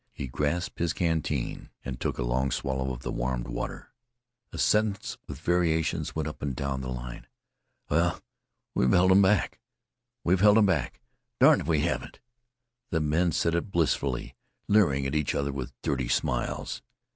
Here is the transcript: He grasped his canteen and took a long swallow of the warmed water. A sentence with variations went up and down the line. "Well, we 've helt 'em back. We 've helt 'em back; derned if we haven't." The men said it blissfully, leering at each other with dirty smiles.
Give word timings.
He 0.13 0.25
grasped 0.25 0.79
his 0.79 0.93
canteen 0.93 1.69
and 1.85 1.99
took 1.99 2.17
a 2.17 2.23
long 2.23 2.49
swallow 2.49 2.91
of 2.91 3.03
the 3.03 3.11
warmed 3.11 3.47
water. 3.47 3.91
A 4.51 4.57
sentence 4.57 5.15
with 5.27 5.37
variations 5.39 6.15
went 6.15 6.27
up 6.27 6.41
and 6.41 6.55
down 6.55 6.81
the 6.81 6.89
line. 6.89 7.27
"Well, 7.87 8.19
we 8.73 8.87
've 8.87 8.93
helt 8.93 9.11
'em 9.11 9.21
back. 9.21 9.59
We 10.23 10.33
've 10.35 10.39
helt 10.39 10.57
'em 10.57 10.65
back; 10.65 11.01
derned 11.39 11.61
if 11.61 11.67
we 11.67 11.81
haven't." 11.81 12.19
The 12.89 12.99
men 12.99 13.31
said 13.31 13.53
it 13.53 13.69
blissfully, 13.71 14.35
leering 14.67 15.05
at 15.05 15.13
each 15.13 15.35
other 15.35 15.51
with 15.53 15.71
dirty 15.83 16.07
smiles. 16.07 16.81